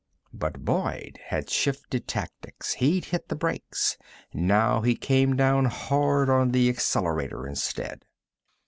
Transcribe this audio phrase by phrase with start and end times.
[0.33, 2.73] But Boyd had shifted tactics.
[2.73, 3.99] He'd hit the brakes.
[4.33, 8.03] Now he came down hard on the accelerator instead.